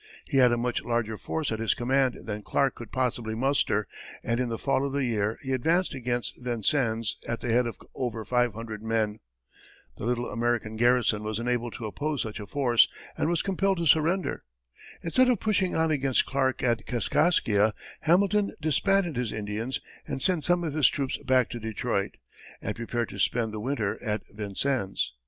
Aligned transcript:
He 0.27 0.37
had 0.37 0.51
a 0.51 0.57
much 0.57 0.81
larger 0.83 1.15
force 1.15 1.51
at 1.51 1.59
his 1.59 1.75
command 1.75 2.21
than 2.25 2.41
Clark 2.41 2.73
could 2.73 2.91
possibly 2.91 3.35
muster, 3.35 3.87
and 4.23 4.39
in 4.39 4.49
the 4.49 4.57
fall 4.57 4.83
of 4.83 4.93
the 4.93 5.05
year 5.05 5.37
he 5.43 5.51
advanced 5.51 5.93
against 5.93 6.33
Vincennes 6.39 7.17
at 7.27 7.41
the 7.41 7.51
head 7.51 7.67
of 7.67 7.77
over 7.93 8.25
five 8.25 8.55
hundred 8.55 8.81
men. 8.81 9.19
The 9.97 10.05
little 10.05 10.31
American 10.31 10.75
garrison 10.75 11.21
was 11.23 11.37
unable 11.37 11.69
to 11.69 11.85
oppose 11.85 12.23
such 12.23 12.39
a 12.39 12.47
force 12.47 12.87
and 13.15 13.29
was 13.29 13.43
compelled 13.43 13.77
to 13.77 13.85
surrender. 13.85 14.43
Instead 15.03 15.29
of 15.29 15.39
pushing 15.39 15.75
on 15.75 15.91
against 15.91 16.25
Clark 16.25 16.63
at 16.63 16.87
Kaskaskia, 16.87 17.71
Hamilton 17.99 18.55
disbanded 18.59 19.17
his 19.17 19.31
Indians 19.31 19.79
and 20.07 20.19
sent 20.19 20.45
some 20.45 20.63
of 20.63 20.73
his 20.73 20.89
troops 20.89 21.19
back 21.27 21.47
to 21.51 21.59
Detroit, 21.59 22.17
and 22.59 22.75
prepared 22.75 23.09
to 23.09 23.19
spend 23.19 23.53
the 23.53 23.59
winter 23.59 24.03
at 24.03 24.23
Vincennes. 24.31 25.13